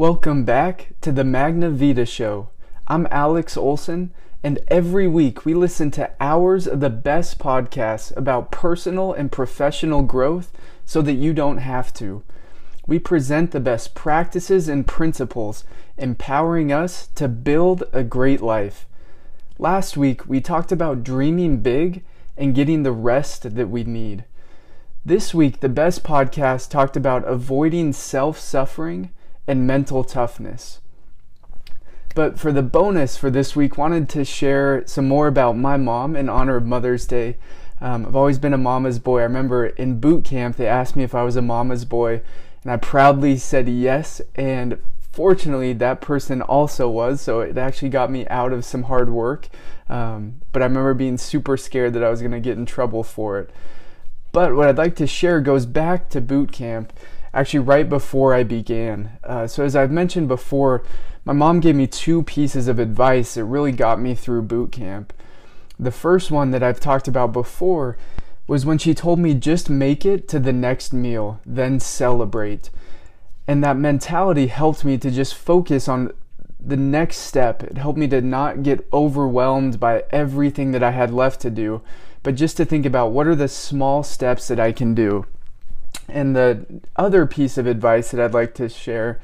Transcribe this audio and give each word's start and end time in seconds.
Welcome 0.00 0.46
back 0.46 0.94
to 1.02 1.12
the 1.12 1.24
Magna 1.24 1.68
Vita 1.68 2.06
Show. 2.06 2.48
I'm 2.88 3.06
Alex 3.10 3.54
Olson, 3.54 4.14
and 4.42 4.58
every 4.68 5.06
week 5.06 5.44
we 5.44 5.52
listen 5.52 5.90
to 5.90 6.10
hours 6.18 6.66
of 6.66 6.80
the 6.80 6.88
best 6.88 7.38
podcasts 7.38 8.16
about 8.16 8.50
personal 8.50 9.12
and 9.12 9.30
professional 9.30 10.00
growth 10.00 10.52
so 10.86 11.02
that 11.02 11.20
you 11.20 11.34
don't 11.34 11.58
have 11.58 11.92
to. 11.96 12.22
We 12.86 12.98
present 12.98 13.50
the 13.50 13.60
best 13.60 13.94
practices 13.94 14.70
and 14.70 14.86
principles, 14.86 15.64
empowering 15.98 16.72
us 16.72 17.08
to 17.16 17.28
build 17.28 17.84
a 17.92 18.02
great 18.02 18.40
life. 18.40 18.86
Last 19.58 19.98
week 19.98 20.26
we 20.26 20.40
talked 20.40 20.72
about 20.72 21.04
dreaming 21.04 21.58
big 21.60 22.04
and 22.38 22.54
getting 22.54 22.84
the 22.84 22.92
rest 22.92 23.54
that 23.54 23.68
we 23.68 23.84
need. 23.84 24.24
This 25.04 25.34
week, 25.34 25.60
the 25.60 25.68
best 25.68 26.02
podcast 26.02 26.70
talked 26.70 26.96
about 26.96 27.28
avoiding 27.28 27.92
self 27.92 28.38
suffering 28.38 29.10
and 29.50 29.66
mental 29.66 30.04
toughness. 30.04 30.78
But 32.14 32.38
for 32.38 32.52
the 32.52 32.62
bonus 32.62 33.16
for 33.16 33.30
this 33.30 33.56
week, 33.56 33.76
wanted 33.76 34.08
to 34.10 34.24
share 34.24 34.86
some 34.86 35.08
more 35.08 35.26
about 35.26 35.56
my 35.56 35.76
mom 35.76 36.14
in 36.14 36.28
honor 36.28 36.54
of 36.54 36.64
Mother's 36.64 37.04
Day. 37.04 37.36
Um, 37.80 38.06
I've 38.06 38.14
always 38.14 38.38
been 38.38 38.52
a 38.52 38.58
mama's 38.58 39.00
boy. 39.00 39.20
I 39.20 39.24
remember 39.24 39.66
in 39.66 39.98
boot 39.98 40.24
camp 40.24 40.56
they 40.56 40.68
asked 40.68 40.94
me 40.94 41.02
if 41.02 41.16
I 41.16 41.24
was 41.24 41.34
a 41.34 41.42
mama's 41.42 41.84
boy, 41.84 42.22
and 42.62 42.70
I 42.70 42.76
proudly 42.76 43.36
said 43.38 43.68
yes. 43.68 44.20
And 44.36 44.78
fortunately, 45.10 45.72
that 45.72 46.00
person 46.00 46.42
also 46.42 46.88
was, 46.88 47.20
so 47.20 47.40
it 47.40 47.58
actually 47.58 47.88
got 47.88 48.08
me 48.08 48.28
out 48.28 48.52
of 48.52 48.64
some 48.64 48.84
hard 48.84 49.10
work. 49.10 49.48
Um, 49.88 50.42
but 50.52 50.62
I 50.62 50.66
remember 50.66 50.94
being 50.94 51.18
super 51.18 51.56
scared 51.56 51.94
that 51.94 52.04
I 52.04 52.10
was 52.10 52.20
going 52.20 52.30
to 52.30 52.40
get 52.40 52.56
in 52.56 52.66
trouble 52.66 53.02
for 53.02 53.40
it. 53.40 53.50
But 54.30 54.54
what 54.54 54.68
I'd 54.68 54.78
like 54.78 54.94
to 54.96 55.08
share 55.08 55.40
goes 55.40 55.66
back 55.66 56.08
to 56.10 56.20
boot 56.20 56.52
camp 56.52 56.92
actually 57.32 57.60
right 57.60 57.88
before 57.88 58.34
I 58.34 58.42
began. 58.42 59.18
Uh, 59.24 59.46
so, 59.46 59.64
as 59.64 59.76
I've 59.76 59.90
mentioned 59.90 60.28
before, 60.28 60.82
my 61.24 61.32
mom 61.32 61.60
gave 61.60 61.76
me 61.76 61.86
two 61.86 62.22
pieces 62.22 62.68
of 62.68 62.78
advice 62.78 63.34
that 63.34 63.44
really 63.44 63.72
got 63.72 64.00
me 64.00 64.14
through 64.14 64.42
boot 64.42 64.72
camp. 64.72 65.12
The 65.78 65.90
first 65.90 66.30
one 66.30 66.50
that 66.50 66.62
I've 66.62 66.80
talked 66.80 67.08
about 67.08 67.32
before 67.32 67.96
was 68.46 68.66
when 68.66 68.78
she 68.78 68.94
told 68.94 69.18
me 69.18 69.34
just 69.34 69.70
make 69.70 70.04
it 70.04 70.28
to 70.28 70.38
the 70.40 70.52
next 70.52 70.92
meal, 70.92 71.40
then 71.46 71.78
celebrate. 71.78 72.70
And 73.46 73.62
that 73.62 73.76
mentality 73.76 74.48
helped 74.48 74.84
me 74.84 74.98
to 74.98 75.10
just 75.10 75.34
focus 75.34 75.88
on 75.88 76.12
the 76.58 76.76
next 76.76 77.18
step. 77.18 77.62
It 77.62 77.78
helped 77.78 77.98
me 77.98 78.08
to 78.08 78.20
not 78.20 78.62
get 78.62 78.86
overwhelmed 78.92 79.80
by 79.80 80.04
everything 80.10 80.72
that 80.72 80.82
I 80.82 80.90
had 80.90 81.12
left 81.12 81.40
to 81.42 81.50
do, 81.50 81.80
but 82.22 82.34
just 82.34 82.56
to 82.58 82.64
think 82.64 82.84
about 82.84 83.12
what 83.12 83.26
are 83.26 83.34
the 83.34 83.48
small 83.48 84.02
steps 84.02 84.48
that 84.48 84.60
I 84.60 84.72
can 84.72 84.94
do. 84.94 85.26
And 86.10 86.34
the 86.34 86.66
other 86.96 87.26
piece 87.26 87.56
of 87.58 87.66
advice 87.66 88.10
that 88.10 88.20
I'd 88.20 88.34
like 88.34 88.54
to 88.54 88.68
share 88.68 89.20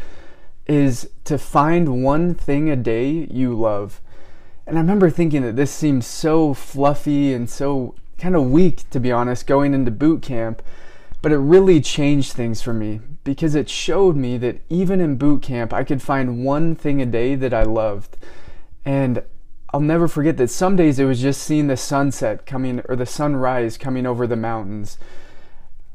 is 0.67 1.11
to 1.25 1.39
find 1.39 2.03
one 2.03 2.35
thing 2.35 2.71
a 2.71 2.77
day 2.77 3.27
you 3.31 3.55
love. 3.55 4.01
And 4.67 4.77
I 4.77 4.81
remember 4.81 5.11
thinking 5.11 5.43
that 5.43 5.57
this 5.57 5.71
seems 5.71 6.07
so 6.07 6.55
fluffy 6.55 7.33
and 7.33 7.49
so 7.49 7.95
kind 8.19 8.35
of 8.35 8.51
weak, 8.51 8.89
to 8.91 8.99
be 8.99 9.13
honest, 9.13 9.47
going 9.47 9.75
into 9.75 9.91
boot 9.91 10.23
camp. 10.23 10.63
But 11.23 11.33
it 11.33 11.39
really 11.39 11.81
changed 11.81 12.33
things 12.33 12.63
for 12.63 12.73
me 12.73 13.01
because 13.25 13.55
it 13.55 13.69
showed 13.69 14.17
me 14.17 14.39
that 14.39 14.61
even 14.69 15.01
in 15.01 15.17
boot 15.17 15.43
camp, 15.43 15.73
I 15.73 15.85
could 15.85 16.03
find 16.03 16.45
one 16.45 16.75
thing 16.75 17.01
a 17.01 17.07
day 17.07 17.35
that 17.35 17.55
I 17.55 17.63
loved. 17.63 18.17
And 18.85 19.23
I'll 19.73 19.81
never 19.81 20.09
forget 20.09 20.37
that 20.37 20.51
some 20.51 20.77
days 20.77 20.99
it 20.99 21.05
was 21.05 21.21
just 21.21 21.43
seeing 21.43 21.67
the 21.67 21.77
sunset 21.77 22.47
coming 22.47 22.81
or 22.89 22.97
the 22.97 23.07
sunrise 23.07 23.77
coming 23.77 24.07
over 24.07 24.27
the 24.27 24.37
mountains. 24.37 24.99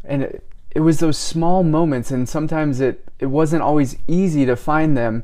And 0.04 0.24
it, 0.24 0.51
it 0.74 0.80
was 0.80 1.00
those 1.00 1.18
small 1.18 1.64
moments 1.64 2.12
and 2.12 2.28
sometimes 2.28 2.80
it 2.80 3.04
it 3.20 3.28
wasn't 3.28 3.62
always 3.62 3.98
easy 4.08 4.46
to 4.46 4.56
find 4.56 4.98
them 4.98 5.24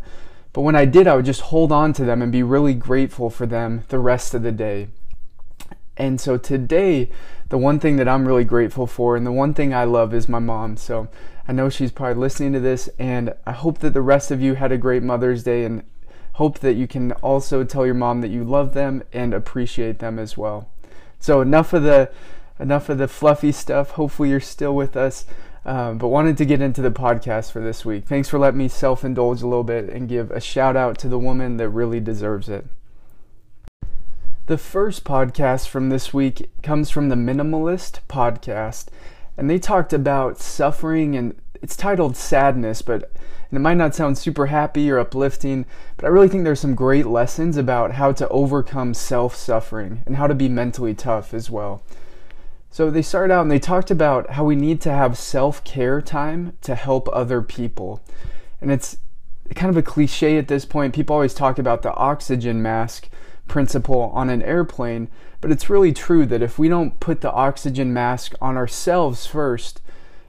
but 0.54 0.62
when 0.62 0.76
I 0.76 0.86
did 0.86 1.08
I 1.08 1.16
would 1.16 1.26
just 1.26 1.42
hold 1.42 1.72
on 1.72 1.94
to 1.94 2.06
them 2.06 2.22
and 2.22 2.32
be 2.32 2.44
really 2.44 2.74
grateful 2.74 3.30
for 3.30 3.46
them 3.46 3.84
the 3.90 4.00
rest 4.00 4.34
of 4.34 4.42
the 4.44 4.52
day. 4.52 4.88
And 5.96 6.20
so 6.20 6.38
today 6.38 7.10
the 7.50 7.58
one 7.58 7.80
thing 7.80 7.96
that 7.98 8.08
I'm 8.08 8.28
really 8.28 8.44
grateful 8.44 8.88
for 8.88 9.16
and 9.16 9.26
the 9.26 9.32
one 9.32 9.54
thing 9.54 9.74
I 9.74 9.86
love 9.86 10.14
is 10.14 10.28
my 10.28 10.40
mom. 10.40 10.76
So 10.76 11.08
I 11.48 11.54
know 11.54 11.70
she's 11.70 11.92
probably 11.92 12.20
listening 12.20 12.54
to 12.54 12.60
this 12.60 12.90
and 13.00 13.34
I 13.46 13.52
hope 13.52 13.80
that 13.80 13.94
the 13.94 14.02
rest 14.02 14.32
of 14.32 14.42
you 14.42 14.56
had 14.56 14.72
a 14.72 14.78
great 14.78 15.04
Mother's 15.04 15.44
Day 15.44 15.64
and 15.64 15.84
hope 16.34 16.60
that 16.60 16.74
you 16.74 16.88
can 16.88 17.14
also 17.14 17.64
tell 17.64 17.86
your 17.86 17.96
mom 17.96 18.22
that 18.22 18.32
you 18.32 18.44
love 18.44 18.74
them 18.74 19.04
and 19.14 19.34
appreciate 19.34 20.00
them 20.00 20.20
as 20.20 20.38
well. 20.38 20.70
So 21.20 21.42
enough 21.42 21.74
of 21.74 21.84
the 21.84 22.12
enough 22.60 22.90
of 22.90 22.98
the 22.98 23.08
fluffy 23.08 23.52
stuff. 23.52 23.92
Hopefully, 23.92 24.30
you're 24.30 24.40
still 24.40 24.76
with 24.76 24.96
us. 24.96 25.26
Um, 25.66 25.98
but 25.98 26.08
wanted 26.08 26.38
to 26.38 26.46
get 26.46 26.62
into 26.62 26.82
the 26.82 26.92
podcast 26.92 27.52
for 27.52 27.60
this 27.60 27.84
week. 27.84 28.06
Thanks 28.06 28.30
for 28.30 28.40
letting 28.40 28.58
me 28.58 28.70
self 28.70 29.04
indulge 29.04 29.42
a 29.42 29.48
little 29.48 29.66
bit 29.66 29.90
and 29.90 30.08
give 30.08 30.32
a 30.32 30.40
shout 30.40 30.78
out 30.78 30.98
to 31.00 31.10
the 31.10 31.20
woman 31.20 31.58
that 31.58 31.70
really 31.70 32.00
deserves 32.00 32.48
it. 32.48 32.66
The 34.46 34.58
first 34.58 35.04
podcast 35.04 35.68
from 35.68 35.90
this 35.90 36.14
week 36.14 36.50
comes 36.64 36.90
from 36.90 37.10
the 37.10 37.16
Minimalist 37.16 38.00
Podcast, 38.08 38.86
and 39.36 39.50
they 39.50 39.60
talked 39.60 39.92
about 39.92 40.40
suffering 40.40 41.18
and 41.18 41.36
it's 41.62 41.76
titled 41.76 42.16
Sadness, 42.16 42.82
but 42.82 43.12
and 43.50 43.58
it 43.58 43.62
might 43.62 43.76
not 43.76 43.96
sound 43.96 44.18
super 44.18 44.48
happy 44.48 44.90
or 44.90 45.00
uplifting, 45.00 45.66
but 45.96 46.06
I 46.06 46.10
really 46.10 46.28
think 46.28 46.44
there's 46.44 46.60
some 46.60 46.76
great 46.76 47.08
lessons 47.08 47.58
about 47.58 47.94
how 47.94 48.12
to 48.14 48.28
overcome 48.30 48.94
self 48.94 49.36
suffering 49.36 50.02
and 50.06 50.18
how 50.18 50.28
to 50.28 50.36
be 50.36 50.50
mentally 50.50 50.94
tough 50.94 51.34
as 51.34 51.50
well. 51.50 51.84
So 52.78 52.92
they 52.92 53.02
started 53.02 53.34
out 53.34 53.42
and 53.42 53.50
they 53.50 53.58
talked 53.58 53.90
about 53.90 54.30
how 54.34 54.44
we 54.44 54.56
need 54.56 54.82
to 54.82 54.92
have 54.92 55.18
self 55.18 55.64
care 55.64 56.00
time 56.00 56.56
to 56.62 56.76
help 56.76 57.10
other 57.12 57.42
people. 57.42 58.04
And 58.62 58.72
it's 58.72 58.98
kind 59.56 59.72
of 59.72 59.78
a 59.78 59.82
cliche 59.82 60.38
at 60.38 60.48
this 60.48 60.64
point. 60.64 60.94
People 60.94 61.16
always 61.16 61.34
talk 61.34 61.58
about 61.58 61.82
the 61.82 61.92
oxygen 61.96 62.62
mask 62.62 63.10
principle 63.48 64.12
on 64.14 64.30
an 64.30 64.44
airplane, 64.44 65.08
but 65.42 65.52
it's 65.52 65.72
really 65.72 65.92
true 65.92 66.24
that 66.28 66.44
if 66.44 66.60
we 66.60 66.70
don't 66.70 67.00
put 67.00 67.22
the 67.22 67.32
oxygen 67.32 67.94
mask 67.94 68.36
on 68.40 68.58
ourselves 68.58 69.26
first, 69.26 69.82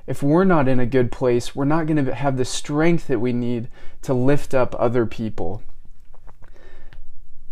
if 0.06 0.22
we're 0.22 0.44
not 0.44 0.68
in 0.68 0.80
a 0.80 0.86
good 0.86 1.12
place, 1.12 1.54
we're 1.54 1.66
not 1.66 1.84
going 1.84 2.02
to 2.02 2.14
have 2.14 2.38
the 2.38 2.46
strength 2.46 3.08
that 3.08 3.20
we 3.20 3.34
need 3.34 3.68
to 4.00 4.14
lift 4.14 4.54
up 4.54 4.74
other 4.78 5.04
people. 5.04 5.62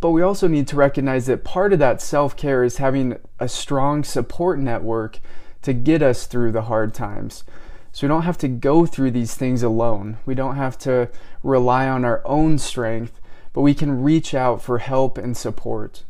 But 0.00 0.10
we 0.10 0.22
also 0.22 0.46
need 0.46 0.68
to 0.68 0.76
recognize 0.76 1.26
that 1.26 1.44
part 1.44 1.72
of 1.72 1.78
that 1.78 2.02
self 2.02 2.36
care 2.36 2.62
is 2.62 2.76
having 2.76 3.16
a 3.38 3.48
strong 3.48 4.04
support 4.04 4.58
network 4.58 5.18
to 5.62 5.72
get 5.72 6.02
us 6.02 6.26
through 6.26 6.52
the 6.52 6.62
hard 6.62 6.94
times. 6.94 7.44
So 7.92 8.06
we 8.06 8.08
don't 8.08 8.22
have 8.22 8.38
to 8.38 8.48
go 8.48 8.84
through 8.84 9.12
these 9.12 9.34
things 9.34 9.62
alone. 9.62 10.18
We 10.26 10.34
don't 10.34 10.56
have 10.56 10.76
to 10.80 11.08
rely 11.42 11.88
on 11.88 12.04
our 12.04 12.20
own 12.26 12.58
strength, 12.58 13.20
but 13.54 13.62
we 13.62 13.72
can 13.72 14.02
reach 14.02 14.34
out 14.34 14.60
for 14.60 14.78
help 14.78 15.16
and 15.16 15.34
support. 15.34 16.04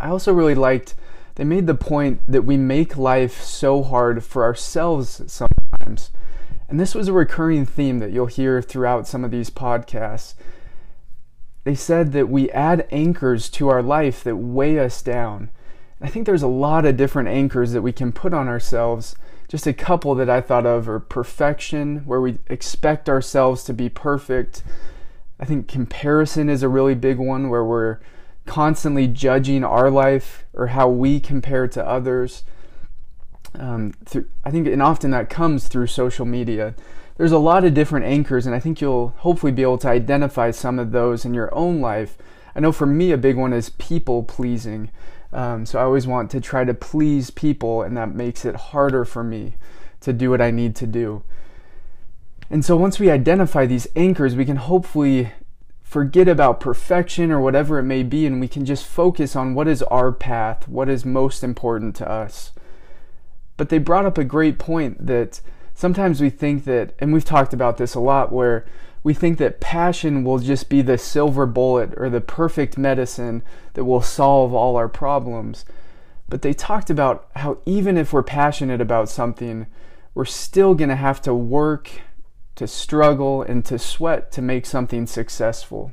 I 0.00 0.08
also 0.08 0.32
really 0.32 0.56
liked, 0.56 0.96
they 1.36 1.44
made 1.44 1.68
the 1.68 1.76
point 1.76 2.20
that 2.26 2.42
we 2.42 2.56
make 2.56 2.96
life 2.96 3.40
so 3.40 3.84
hard 3.84 4.24
for 4.24 4.42
ourselves 4.42 5.22
sometimes. 5.28 6.10
And 6.68 6.80
this 6.80 6.94
was 6.94 7.06
a 7.06 7.12
recurring 7.12 7.66
theme 7.66 8.00
that 8.00 8.10
you'll 8.10 8.26
hear 8.26 8.60
throughout 8.60 9.06
some 9.06 9.24
of 9.24 9.30
these 9.30 9.50
podcasts 9.50 10.34
they 11.64 11.74
said 11.74 12.12
that 12.12 12.28
we 12.28 12.50
add 12.50 12.86
anchors 12.90 13.48
to 13.50 13.68
our 13.68 13.82
life 13.82 14.22
that 14.22 14.36
weigh 14.36 14.78
us 14.78 15.02
down. 15.02 15.50
I 16.00 16.08
think 16.08 16.26
there's 16.26 16.42
a 16.42 16.48
lot 16.48 16.84
of 16.84 16.98
different 16.98 17.28
anchors 17.28 17.72
that 17.72 17.82
we 17.82 17.92
can 17.92 18.12
put 18.12 18.34
on 18.34 18.48
ourselves. 18.48 19.16
Just 19.48 19.66
a 19.66 19.72
couple 19.72 20.14
that 20.16 20.28
I 20.28 20.42
thought 20.42 20.66
of 20.66 20.88
are 20.88 21.00
perfection, 21.00 21.98
where 22.04 22.20
we 22.20 22.38
expect 22.48 23.08
ourselves 23.08 23.64
to 23.64 23.72
be 23.72 23.88
perfect. 23.88 24.62
I 25.40 25.46
think 25.46 25.66
comparison 25.66 26.50
is 26.50 26.62
a 26.62 26.68
really 26.68 26.94
big 26.94 27.18
one, 27.18 27.48
where 27.48 27.64
we're 27.64 27.98
constantly 28.44 29.06
judging 29.06 29.64
our 29.64 29.90
life 29.90 30.44
or 30.52 30.68
how 30.68 30.88
we 30.88 31.20
compare 31.20 31.66
to 31.68 31.86
others. 31.86 32.44
Um, 33.54 33.94
through, 34.04 34.26
I 34.44 34.50
think, 34.50 34.66
and 34.66 34.82
often 34.82 35.12
that 35.12 35.30
comes 35.30 35.68
through 35.68 35.86
social 35.86 36.26
media 36.26 36.74
there's 37.16 37.32
a 37.32 37.38
lot 37.38 37.64
of 37.64 37.74
different 37.74 38.06
anchors, 38.06 38.46
and 38.46 38.54
I 38.54 38.60
think 38.60 38.80
you'll 38.80 39.08
hopefully 39.18 39.52
be 39.52 39.62
able 39.62 39.78
to 39.78 39.88
identify 39.88 40.50
some 40.50 40.78
of 40.78 40.92
those 40.92 41.24
in 41.24 41.34
your 41.34 41.54
own 41.54 41.80
life. 41.80 42.18
I 42.54 42.60
know 42.60 42.72
for 42.72 42.86
me, 42.86 43.12
a 43.12 43.18
big 43.18 43.36
one 43.36 43.52
is 43.52 43.70
people 43.70 44.22
pleasing. 44.22 44.90
Um, 45.32 45.66
so 45.66 45.78
I 45.78 45.82
always 45.82 46.06
want 46.06 46.30
to 46.30 46.40
try 46.40 46.64
to 46.64 46.74
please 46.74 47.30
people, 47.30 47.82
and 47.82 47.96
that 47.96 48.14
makes 48.14 48.44
it 48.44 48.54
harder 48.54 49.04
for 49.04 49.24
me 49.24 49.54
to 50.00 50.12
do 50.12 50.30
what 50.30 50.40
I 50.40 50.50
need 50.50 50.76
to 50.76 50.86
do. 50.86 51.22
And 52.50 52.64
so 52.64 52.76
once 52.76 53.00
we 53.00 53.10
identify 53.10 53.66
these 53.66 53.88
anchors, 53.96 54.36
we 54.36 54.44
can 54.44 54.56
hopefully 54.56 55.32
forget 55.82 56.28
about 56.28 56.60
perfection 56.60 57.30
or 57.30 57.40
whatever 57.40 57.78
it 57.78 57.84
may 57.84 58.02
be, 58.02 58.26
and 58.26 58.40
we 58.40 58.48
can 58.48 58.64
just 58.64 58.86
focus 58.86 59.34
on 59.34 59.54
what 59.54 59.68
is 59.68 59.82
our 59.84 60.12
path, 60.12 60.68
what 60.68 60.88
is 60.88 61.04
most 61.04 61.42
important 61.42 61.94
to 61.96 62.08
us. 62.08 62.52
But 63.56 63.68
they 63.68 63.78
brought 63.78 64.06
up 64.06 64.18
a 64.18 64.24
great 64.24 64.58
point 64.58 65.06
that 65.06 65.40
sometimes 65.74 66.20
we 66.20 66.30
think 66.30 66.64
that, 66.64 66.94
and 66.98 67.12
we've 67.12 67.24
talked 67.24 67.52
about 67.52 67.76
this 67.76 67.94
a 67.94 68.00
lot, 68.00 68.32
where 68.32 68.64
we 69.02 69.12
think 69.12 69.38
that 69.38 69.60
passion 69.60 70.24
will 70.24 70.38
just 70.38 70.68
be 70.68 70.80
the 70.80 70.96
silver 70.96 71.44
bullet 71.44 71.92
or 71.96 72.08
the 72.08 72.20
perfect 72.20 72.78
medicine 72.78 73.42
that 73.74 73.84
will 73.84 74.00
solve 74.00 74.54
all 74.54 74.76
our 74.76 74.88
problems. 74.88 75.64
But 76.28 76.42
they 76.42 76.54
talked 76.54 76.88
about 76.88 77.28
how 77.36 77.58
even 77.66 77.98
if 77.98 78.12
we're 78.12 78.22
passionate 78.22 78.80
about 78.80 79.10
something, 79.10 79.66
we're 80.14 80.24
still 80.24 80.74
going 80.74 80.88
to 80.88 80.96
have 80.96 81.20
to 81.22 81.34
work 81.34 81.90
to 82.56 82.68
struggle, 82.68 83.42
and 83.42 83.64
to 83.64 83.78
sweat 83.78 84.30
to 84.32 84.42
make 84.42 84.64
something 84.64 85.06
successful. 85.06 85.92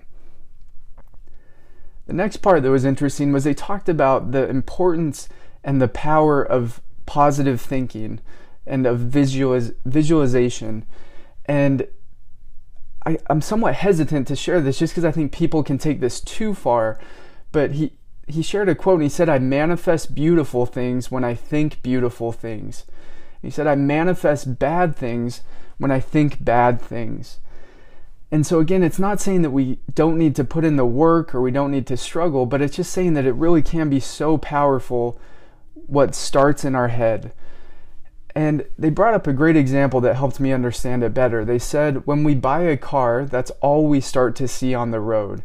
The 2.06 2.14
next 2.14 2.38
part 2.38 2.62
that 2.64 2.70
was 2.70 2.86
interesting 2.86 3.32
was 3.32 3.44
they 3.44 3.54
talked 3.54 3.90
about 3.90 4.32
the 4.32 4.48
importance 4.48 5.28
and 5.64 5.82
the 5.82 5.88
power 5.88 6.44
of 6.44 6.82
positive 7.06 7.60
thinking 7.60 8.20
and 8.66 8.86
of 8.86 9.00
visualiz- 9.00 9.76
visualization. 9.86 10.86
And 11.46 11.88
I, 13.06 13.18
I'm 13.30 13.42
somewhat 13.42 13.76
hesitant 13.76 14.28
to 14.28 14.36
share 14.36 14.62
this 14.62 14.80
just 14.80 14.94
because 14.94 15.06
I 15.06 15.12
think 15.12 15.32
people 15.32 15.64
can 15.64 15.78
take 15.78 16.00
this 16.00 16.22
too 16.22 16.54
far. 16.54 17.00
But 17.52 17.74
he, 17.74 17.94
he 18.28 18.42
shared 18.42 18.70
a 18.70 18.76
quote 18.76 18.96
and 18.96 19.04
he 19.04 19.10
said, 19.10 19.30
I 19.30 19.40
manifest 19.40 20.16
beautiful 20.16 20.66
things 20.66 21.12
when 21.12 21.24
I 21.24 21.34
think 21.34 21.82
beautiful 21.82 22.32
things. 22.32 22.86
He 23.42 23.50
said, 23.50 23.68
I 23.68 23.76
manifest 23.76 24.60
bad 24.60 24.96
things 24.96 25.42
when 25.78 25.92
I 25.92 26.00
think 26.00 26.44
bad 26.44 26.80
things. 26.80 27.40
And 28.32 28.46
so, 28.46 28.60
again, 28.60 28.84
it's 28.84 29.00
not 29.00 29.20
saying 29.20 29.42
that 29.42 29.50
we 29.50 29.80
don't 29.94 30.18
need 30.18 30.36
to 30.38 30.46
put 30.46 30.64
in 30.64 30.78
the 30.78 30.86
work 30.86 31.36
or 31.36 31.42
we 31.42 31.52
don't 31.52 31.72
need 31.72 31.88
to 31.88 31.98
struggle, 31.98 32.46
but 32.46 32.62
it's 32.62 32.78
just 32.78 32.94
saying 32.94 33.14
that 33.16 33.26
it 33.26 33.34
really 33.34 33.62
can 33.62 33.90
be 33.90 34.00
so 34.00 34.38
powerful 34.38 35.20
what 35.74 36.16
starts 36.16 36.64
in 36.64 36.76
our 36.76 36.88
head. 36.88 37.34
And 38.34 38.66
they 38.78 38.90
brought 38.90 39.14
up 39.14 39.28
a 39.28 39.34
great 39.34 39.58
example 39.58 40.00
that 40.02 40.16
helped 40.16 40.40
me 40.40 40.54
understand 40.54 41.04
it 41.04 41.14
better. 41.14 41.44
They 41.44 41.60
said, 41.60 42.06
when 42.08 42.24
we 42.24 42.34
buy 42.34 42.62
a 42.62 42.78
car, 42.78 43.26
that's 43.26 43.52
all 43.62 43.88
we 43.88 44.00
start 44.00 44.36
to 44.38 44.48
see 44.48 44.74
on 44.74 44.92
the 44.92 45.02
road. 45.02 45.44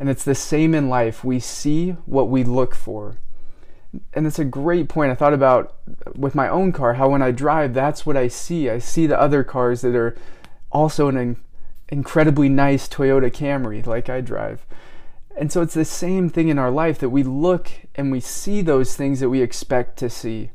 And 0.00 0.08
it's 0.08 0.24
the 0.24 0.34
same 0.34 0.74
in 0.74 0.88
life. 0.88 1.22
We 1.22 1.38
see 1.38 1.92
what 2.06 2.28
we 2.28 2.42
look 2.42 2.74
for 2.74 3.18
and 4.12 4.26
it's 4.26 4.38
a 4.38 4.44
great 4.44 4.88
point. 4.88 5.12
I 5.12 5.14
thought 5.14 5.34
about 5.34 5.76
with 6.14 6.34
my 6.34 6.48
own 6.48 6.72
car 6.72 6.94
how 6.94 7.10
when 7.10 7.22
I 7.22 7.30
drive, 7.30 7.74
that's 7.74 8.04
what 8.04 8.16
I 8.16 8.28
see. 8.28 8.70
I 8.70 8.78
see 8.78 9.06
the 9.06 9.20
other 9.20 9.44
cars 9.44 9.80
that 9.82 9.94
are 9.94 10.16
also 10.72 11.08
an 11.08 11.36
incredibly 11.88 12.48
nice 12.48 12.88
Toyota 12.88 13.30
Camry, 13.30 13.86
like 13.86 14.08
I 14.08 14.20
drive. 14.20 14.66
And 15.36 15.50
so 15.50 15.62
it's 15.62 15.74
the 15.74 15.84
same 15.84 16.28
thing 16.28 16.48
in 16.48 16.58
our 16.58 16.70
life 16.70 16.98
that 17.00 17.10
we 17.10 17.22
look 17.22 17.70
and 17.94 18.12
we 18.12 18.20
see 18.20 18.62
those 18.62 18.96
things 18.96 19.20
that 19.20 19.30
we 19.30 19.42
expect 19.42 19.98
to 19.98 20.10
see. 20.10 20.50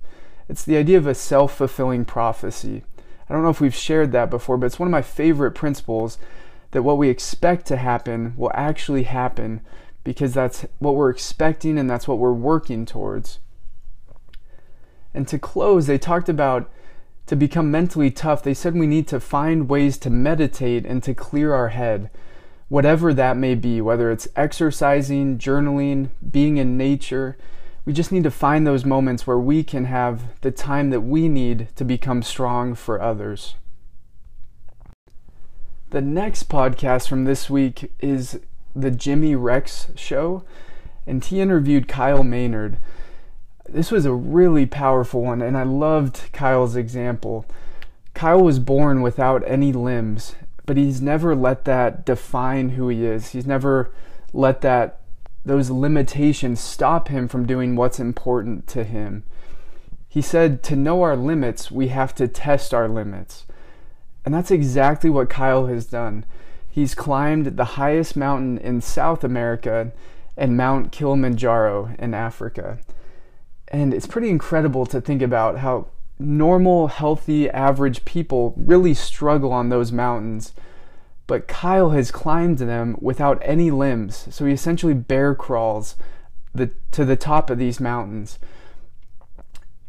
It's 0.50 0.66
the 0.66 0.78
idea 0.78 0.98
of 0.98 1.08
a 1.08 1.16
self 1.16 1.56
fulfilling 1.56 2.04
prophecy. 2.04 2.84
I 3.30 3.34
don't 3.34 3.44
know 3.44 3.50
if 3.50 3.62
we've 3.62 3.76
shared 3.76 4.12
that 4.12 4.32
before, 4.32 4.58
but 4.58 4.66
it's 4.66 4.80
one 4.80 4.88
of 4.88 4.92
my 4.92 5.04
favorite 5.04 5.52
principles 5.52 6.18
that 6.72 6.82
what 6.82 6.98
we 6.98 7.10
expect 7.10 7.68
to 7.68 7.78
happen 7.78 8.34
will 8.36 8.52
actually 8.56 9.04
happen 9.04 9.62
because 10.04 10.34
that's 10.34 10.66
what 10.80 10.96
we're 10.96 11.12
expecting 11.12 11.78
and 11.78 11.88
that's 11.90 12.08
what 12.08 12.18
we're 12.18 12.34
working 12.34 12.86
towards. 12.86 13.40
And 15.14 15.28
to 15.28 15.38
close, 15.38 15.86
they 15.86 15.98
talked 15.98 16.30
about 16.30 16.70
to 17.28 17.36
become 17.36 17.70
mentally 17.70 18.10
tough, 18.10 18.42
they 18.42 18.56
said 18.56 18.74
we 18.74 18.88
need 18.88 19.08
to 19.10 19.20
find 19.20 19.70
ways 19.70 20.00
to 20.00 20.10
meditate 20.10 20.84
and 20.84 21.04
to 21.04 21.14
clear 21.14 21.54
our 21.54 21.70
head, 21.70 22.10
whatever 22.70 23.14
that 23.14 23.38
may 23.38 23.54
be, 23.54 23.82
whether 23.82 24.12
it's 24.12 24.28
exercising, 24.36 25.38
journaling, 25.38 26.10
being 26.32 26.58
in 26.58 26.76
nature. 26.76 27.38
We 27.86 27.94
just 27.94 28.12
need 28.12 28.24
to 28.24 28.32
find 28.32 28.68
those 28.68 28.86
moments 28.86 29.26
where 29.26 29.38
we 29.38 29.64
can 29.64 29.86
have 29.86 30.40
the 30.42 30.52
time 30.52 30.90
that 30.90 31.02
we 31.02 31.28
need 31.28 31.70
to 31.76 31.84
become 31.84 32.22
strong 32.22 32.76
for 32.76 33.02
others. 33.02 33.56
The 35.90 36.02
next 36.02 36.50
podcast 36.50 37.08
from 37.08 37.24
this 37.24 37.50
week 37.50 37.92
is 38.00 38.40
the 38.76 38.92
Jimmy 38.92 39.36
Rex 39.36 39.88
show, 39.96 40.44
and 41.08 41.24
he 41.24 41.42
interviewed 41.42 41.88
Kyle 41.88 42.24
Maynard. 42.24 42.78
This 43.68 43.92
was 43.92 44.06
a 44.06 44.14
really 44.14 44.66
powerful 44.66 45.24
one, 45.24 45.42
and 45.42 45.58
I 45.58 45.64
loved 45.64 46.32
Kyle's 46.32 46.76
example. 46.76 47.46
Kyle 48.14 48.44
was 48.44 48.60
born 48.60 49.02
without 49.02 49.44
any 49.48 49.74
limbs, 49.74 50.36
but 50.66 50.78
he's 50.78 51.02
never 51.02 51.36
let 51.36 51.66
that 51.66 52.06
define 52.06 52.70
who 52.70 52.90
he 52.90 53.06
is. 53.06 53.30
He's 53.30 53.48
never 53.48 53.92
let 54.34 54.62
that 54.62 54.99
those 55.50 55.72
limitations 55.72 56.60
stop 56.60 57.08
him 57.08 57.28
from 57.28 57.48
doing 57.48 57.76
what's 57.76 58.00
important 58.00 58.68
to 58.68 58.84
him. 58.84 59.24
He 60.08 60.22
said 60.22 60.62
to 60.64 60.76
know 60.76 61.02
our 61.02 61.16
limits, 61.16 61.72
we 61.72 61.88
have 61.88 62.14
to 62.16 62.28
test 62.28 62.72
our 62.72 62.88
limits. 62.88 63.48
And 64.24 64.32
that's 64.32 64.52
exactly 64.52 65.10
what 65.10 65.28
Kyle 65.28 65.66
has 65.66 65.88
done. 65.88 66.24
He's 66.70 66.94
climbed 66.94 67.58
the 67.58 67.66
highest 67.66 68.16
mountain 68.16 68.60
in 68.60 68.80
South 68.82 69.24
America 69.24 69.92
and 70.38 70.56
Mount 70.56 70.92
Kilimanjaro 70.92 71.96
in 71.98 72.14
Africa. 72.14 72.78
And 73.70 73.92
it's 73.92 74.06
pretty 74.06 74.30
incredible 74.30 74.86
to 74.86 75.02
think 75.02 75.24
about 75.24 75.58
how 75.58 75.88
normal, 76.20 76.90
healthy, 76.90 77.50
average 77.50 78.06
people 78.06 78.54
really 78.56 78.94
struggle 78.94 79.52
on 79.52 79.70
those 79.70 79.92
mountains. 79.92 80.54
But 81.30 81.48
Kyle 81.48 81.92
has 81.92 82.10
climbed 82.10 82.58
them 82.58 82.98
without 83.00 83.40
any 83.46 83.70
limbs, 83.70 84.28
so 84.32 84.48
he 84.48 84.52
essentially 84.52 84.96
bear 84.96 85.36
crawls 85.36 85.96
the, 86.56 86.72
to 86.90 87.06
the 87.06 87.16
top 87.16 87.52
of 87.52 87.60
these 87.60 87.80
mountains. 87.80 88.40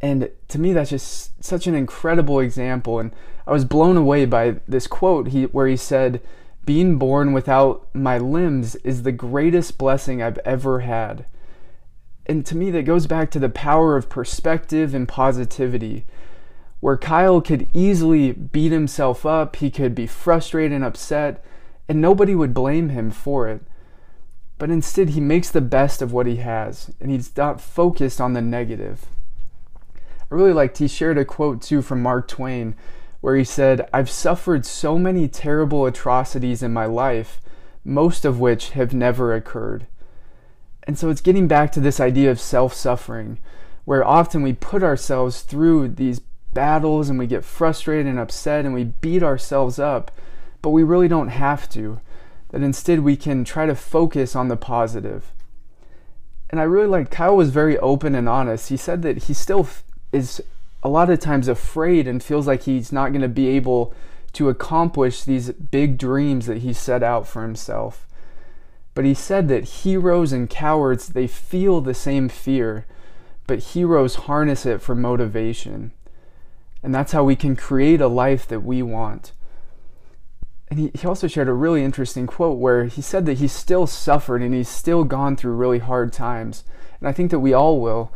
And 0.02 0.28
to 0.48 0.58
me, 0.58 0.74
that's 0.74 0.90
just 0.90 1.42
such 1.42 1.66
an 1.66 1.74
incredible 1.74 2.40
example. 2.40 2.98
And 2.98 3.12
I 3.46 3.52
was 3.52 3.64
blown 3.64 3.96
away 3.96 4.26
by 4.26 4.56
this 4.68 4.86
quote 4.86 5.28
he, 5.28 5.44
where 5.44 5.66
he 5.66 5.78
said, 5.78 6.20
being 6.66 6.98
born 6.98 7.32
without 7.32 7.88
my 7.94 8.18
limbs 8.18 8.74
is 8.76 9.02
the 9.02 9.10
greatest 9.10 9.78
blessing 9.78 10.22
I've 10.22 10.38
ever 10.44 10.80
had. 10.80 11.24
And 12.26 12.44
to 12.44 12.54
me, 12.54 12.70
that 12.72 12.82
goes 12.82 13.06
back 13.06 13.30
to 13.30 13.38
the 13.38 13.48
power 13.48 13.96
of 13.96 14.10
perspective 14.10 14.94
and 14.94 15.08
positivity, 15.08 16.04
where 16.80 16.96
Kyle 16.96 17.40
could 17.40 17.68
easily 17.72 18.32
beat 18.32 18.72
himself 18.72 19.24
up, 19.24 19.56
he 19.56 19.70
could 19.70 19.94
be 19.94 20.06
frustrated 20.06 20.72
and 20.72 20.84
upset, 20.84 21.44
and 21.88 22.00
nobody 22.00 22.34
would 22.34 22.54
blame 22.54 22.88
him 22.88 23.10
for 23.10 23.48
it. 23.48 23.62
But 24.58 24.70
instead, 24.70 25.10
he 25.10 25.20
makes 25.20 25.50
the 25.50 25.60
best 25.60 26.02
of 26.02 26.12
what 26.12 26.26
he 26.26 26.36
has, 26.36 26.90
and 27.00 27.10
he's 27.10 27.36
not 27.36 27.60
focused 27.60 28.20
on 28.20 28.32
the 28.32 28.42
negative. 28.42 29.06
I 29.96 30.34
really 30.34 30.52
liked, 30.52 30.78
he 30.78 30.88
shared 30.88 31.18
a 31.18 31.24
quote 31.24 31.62
too 31.62 31.82
from 31.82 32.02
Mark 32.02 32.28
Twain 32.28 32.74
where 33.20 33.36
he 33.36 33.44
said, 33.44 33.88
I've 33.92 34.10
suffered 34.10 34.64
so 34.64 34.98
many 34.98 35.28
terrible 35.28 35.86
atrocities 35.86 36.62
in 36.62 36.72
my 36.72 36.86
life, 36.86 37.40
most 37.84 38.24
of 38.24 38.40
which 38.40 38.70
have 38.70 38.94
never 38.94 39.34
occurred. 39.34 39.86
And 40.84 40.98
so 40.98 41.10
it's 41.10 41.20
getting 41.20 41.46
back 41.46 41.70
to 41.72 41.80
this 41.80 42.00
idea 42.00 42.30
of 42.30 42.40
self 42.40 42.72
suffering, 42.72 43.38
where 43.84 44.04
often 44.04 44.42
we 44.42 44.52
put 44.52 44.82
ourselves 44.82 45.42
through 45.42 45.88
these 45.88 46.20
battles 46.52 47.08
and 47.08 47.18
we 47.18 47.26
get 47.26 47.44
frustrated 47.44 48.06
and 48.06 48.18
upset 48.18 48.64
and 48.64 48.74
we 48.74 48.84
beat 48.84 49.22
ourselves 49.22 49.78
up, 49.78 50.10
but 50.62 50.70
we 50.70 50.82
really 50.82 51.08
don't 51.08 51.28
have 51.28 51.68
to. 51.70 52.00
That 52.50 52.62
instead 52.62 53.00
we 53.00 53.16
can 53.16 53.44
try 53.44 53.66
to 53.66 53.74
focus 53.74 54.34
on 54.34 54.48
the 54.48 54.56
positive. 54.56 55.32
And 56.50 56.60
I 56.60 56.64
really 56.64 56.88
like 56.88 57.10
Kyle 57.10 57.36
was 57.36 57.50
very 57.50 57.78
open 57.78 58.14
and 58.14 58.28
honest. 58.28 58.68
He 58.68 58.76
said 58.76 59.02
that 59.02 59.24
he 59.24 59.34
still 59.34 59.68
is 60.12 60.42
a 60.82 60.88
lot 60.88 61.10
of 61.10 61.20
times 61.20 61.46
afraid 61.46 62.08
and 62.08 62.22
feels 62.22 62.46
like 62.46 62.64
he's 62.64 62.90
not 62.90 63.10
going 63.10 63.20
to 63.22 63.28
be 63.28 63.48
able 63.48 63.94
to 64.32 64.48
accomplish 64.48 65.22
these 65.22 65.52
big 65.52 65.98
dreams 65.98 66.46
that 66.46 66.58
he 66.58 66.72
set 66.72 67.02
out 67.02 67.26
for 67.26 67.42
himself. 67.42 68.06
But 68.94 69.04
he 69.04 69.14
said 69.14 69.48
that 69.48 69.64
heroes 69.64 70.32
and 70.32 70.50
cowards, 70.50 71.08
they 71.08 71.26
feel 71.26 71.80
the 71.80 71.94
same 71.94 72.28
fear, 72.28 72.86
but 73.46 73.60
heroes 73.60 74.14
harness 74.16 74.66
it 74.66 74.82
for 74.82 74.94
motivation. 74.94 75.92
And 76.82 76.94
that's 76.94 77.12
how 77.12 77.24
we 77.24 77.36
can 77.36 77.56
create 77.56 78.00
a 78.00 78.08
life 78.08 78.46
that 78.48 78.60
we 78.60 78.82
want. 78.82 79.32
And 80.68 80.78
he, 80.78 80.90
he 80.94 81.06
also 81.06 81.26
shared 81.26 81.48
a 81.48 81.52
really 81.52 81.84
interesting 81.84 82.26
quote 82.26 82.58
where 82.58 82.84
he 82.84 83.02
said 83.02 83.26
that 83.26 83.38
he 83.38 83.48
still 83.48 83.86
suffered 83.86 84.40
and 84.40 84.54
he's 84.54 84.68
still 84.68 85.04
gone 85.04 85.36
through 85.36 85.54
really 85.54 85.80
hard 85.80 86.12
times. 86.12 86.64
And 87.00 87.08
I 87.08 87.12
think 87.12 87.30
that 87.32 87.40
we 87.40 87.52
all 87.52 87.80
will. 87.80 88.12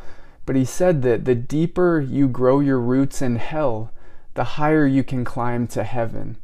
But 0.47 0.57
he 0.57 0.65
said 0.65 1.03
that 1.03 1.25
the 1.25 1.35
deeper 1.35 2.01
you 2.01 2.29
grow 2.29 2.61
your 2.61 2.79
roots 2.79 3.23
in 3.23 3.37
hell, 3.37 3.91
the 4.35 4.45
higher 4.45 4.87
you 4.87 5.03
can 5.03 5.25
climb 5.25 5.67
to 5.69 5.85
heaven. 5.85 6.37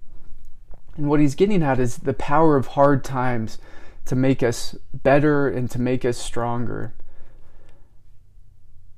And 0.97 1.09
what 1.09 1.21
he's 1.21 1.35
getting 1.35 1.62
at 1.62 1.79
is 1.79 1.99
the 1.99 2.15
power 2.15 2.57
of 2.57 2.69
hard 2.69 3.05
times 3.05 3.59
to 4.07 4.17
make 4.17 4.43
us 4.43 4.77
better 4.93 5.49
and 5.49 5.71
to 5.71 5.81
make 5.81 6.05
us 6.05 6.19
stronger. 6.19 6.95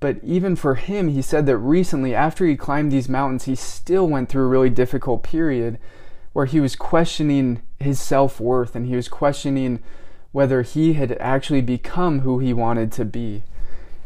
But 0.03 0.19
even 0.25 0.57
for 0.57 0.75
him, 0.75 1.07
he 1.07 1.23
said 1.23 1.47
that 1.47 1.59
recently, 1.59 2.13
after 2.13 2.45
he 2.45 2.57
climbed 2.57 2.91
these 2.91 3.09
mountains, 3.09 3.45
he 3.45 3.55
still 3.55 4.09
went 4.09 4.29
through 4.29 4.43
a 4.43 4.49
really 4.49 4.69
difficult 4.69 5.23
period 5.23 5.79
where 6.33 6.47
he 6.47 6.59
was 6.59 6.75
questioning 6.75 7.63
his 7.79 8.01
self 8.01 8.41
worth 8.41 8.75
and 8.75 8.87
he 8.87 8.97
was 8.97 9.09
questioning 9.09 9.81
whether 10.33 10.63
he 10.63 10.95
had 10.95 11.13
actually 11.21 11.61
become 11.61 12.21
who 12.21 12.41
he 12.41 12.53
wanted 12.53 12.91
to 12.91 13.05
be. 13.05 13.45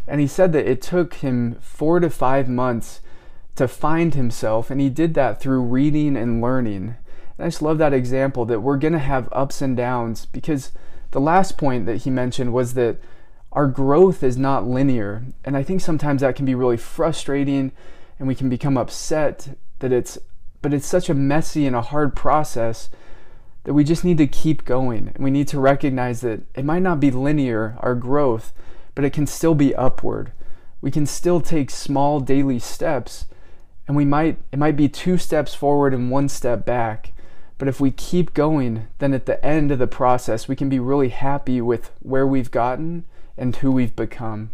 And 0.07 0.21
he 0.21 0.27
said 0.27 0.53
that 0.53 0.69
it 0.69 0.83
took 0.83 1.15
him 1.15 1.57
four 1.63 1.99
to 2.01 2.11
five 2.11 2.47
months 2.47 3.01
to 3.55 3.67
find 3.67 4.15
himself, 4.15 4.71
and 4.71 4.83
he 4.83 4.91
did 4.91 5.15
that 5.15 5.41
through 5.41 5.63
reading 5.63 6.15
and 6.15 6.43
learning. 6.43 6.97
And 7.39 7.47
I 7.47 7.49
just 7.49 7.63
love 7.63 7.79
that 7.79 7.95
example 7.95 8.45
that 8.45 8.61
we're 8.61 8.77
going 8.77 8.93
to 8.93 8.99
have 8.99 9.31
ups 9.33 9.63
and 9.63 9.75
downs 9.75 10.27
because 10.27 10.73
the 11.13 11.21
last 11.21 11.57
point 11.57 11.87
that 11.87 12.03
he 12.03 12.11
mentioned 12.11 12.53
was 12.53 12.75
that 12.75 12.99
our 13.57 13.67
growth 13.67 14.23
is 14.23 14.37
not 14.37 14.69
linear. 14.69 15.25
And 15.43 15.57
I 15.57 15.63
think 15.63 15.81
sometimes 15.81 16.21
that 16.21 16.37
can 16.37 16.45
be 16.45 16.55
really 16.55 16.77
frustrating 16.77 17.73
and 18.19 18.29
we 18.29 18.35
can 18.35 18.51
become 18.51 18.77
upset 18.77 19.57
that 19.79 19.93
it's 19.93 20.19
but 20.61 20.75
it's 20.75 20.87
such 20.87 21.09
a 21.09 21.15
messy 21.15 21.67
and 21.67 21.75
a 21.75 21.81
hard 21.81 22.15
process 22.15 22.91
that 23.65 23.73
we 23.73 23.83
just 23.83 24.05
need 24.05 24.19
to 24.19 24.27
keep 24.27 24.65
going. 24.65 25.11
And 25.15 25.25
we 25.25 25.31
need 25.31 25.49
to 25.49 25.61
recognize 25.61 26.21
that 26.21 26.43
it 26.55 26.65
might 26.65 26.83
not 26.83 27.01
be 27.01 27.11
linear, 27.11 27.77
our 27.81 27.95
growth, 27.95 28.53
but 28.95 29.05
it 29.05 29.13
can 29.13 29.27
still 29.27 29.55
be 29.55 29.75
upward. 29.75 30.33
We 30.81 30.91
can 30.91 31.07
still 31.07 31.41
take 31.41 31.71
small 31.71 32.21
daily 32.21 32.59
steps 32.59 33.25
and 33.89 33.97
we 33.97 34.05
might 34.05 34.39
it 34.53 34.59
might 34.59 34.77
be 34.77 34.89
two 34.89 35.17
steps 35.17 35.55
forward 35.55 35.95
and 35.95 36.11
one 36.11 36.29
step 36.29 36.67
back. 36.67 37.15
But 37.57 37.69
if 37.69 37.81
we 37.81 37.91
keep 37.91 38.35
going, 38.35 38.89
then 38.99 39.15
at 39.15 39.25
the 39.25 39.43
end 39.43 39.73
of 39.73 39.79
the 39.79 39.87
process, 39.87 40.47
we 40.47 40.57
can 40.57 40.69
be 40.69 40.79
really 40.79 41.09
happy 41.09 41.63
with 41.63 41.91
where 42.01 42.27
we've 42.27 42.51
gotten 42.51 43.07
and 43.37 43.57
who 43.57 43.71
we've 43.71 43.97
become. 43.97 44.51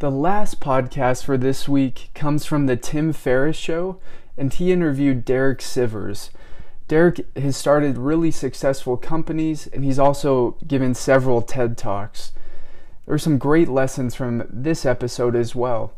The 0.00 0.10
last 0.10 0.60
podcast 0.60 1.24
for 1.24 1.36
this 1.36 1.68
week 1.68 2.10
comes 2.14 2.46
from 2.46 2.66
the 2.66 2.76
Tim 2.76 3.12
Ferriss 3.12 3.56
Show, 3.56 4.00
and 4.36 4.52
he 4.52 4.70
interviewed 4.70 5.24
Derek 5.24 5.58
Sivers. 5.58 6.30
Derek 6.86 7.26
has 7.36 7.56
started 7.56 7.98
really 7.98 8.30
successful 8.30 8.96
companies, 8.96 9.66
and 9.66 9.84
he's 9.84 9.98
also 9.98 10.56
given 10.66 10.94
several 10.94 11.42
TED 11.42 11.76
Talks. 11.76 12.32
There 13.04 13.14
are 13.14 13.18
some 13.18 13.38
great 13.38 13.68
lessons 13.68 14.14
from 14.14 14.46
this 14.48 14.86
episode 14.86 15.34
as 15.34 15.54
well. 15.54 15.92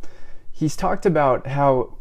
He's 0.50 0.76
talked 0.76 1.04
about 1.04 1.48
how 1.48 1.98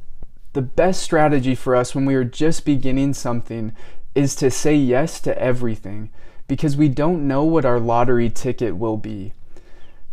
the 0.54 0.62
best 0.62 1.04
strategy 1.04 1.54
for 1.54 1.76
us 1.76 1.94
when 1.94 2.06
we 2.06 2.16
are 2.16 2.24
just 2.24 2.66
beginning 2.66 3.14
something 3.14 3.74
is 4.16 4.36
to 4.38 4.50
say 4.50 4.76
yes 4.76 5.20
to 5.22 5.38
everything 5.38 6.12
because 6.50 6.76
we 6.76 6.90
don't 6.90 7.26
know 7.26 7.44
what 7.46 7.64
our 7.64 7.80
lottery 7.80 8.30
ticket 8.30 8.76
will 8.76 8.98
be. 8.98 9.32